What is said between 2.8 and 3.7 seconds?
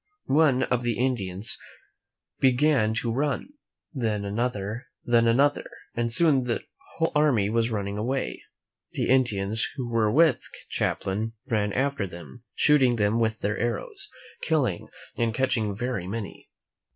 to run,